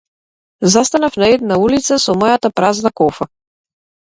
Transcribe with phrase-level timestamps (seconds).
[0.61, 3.29] Застанав на една улица со мојата празна кофа.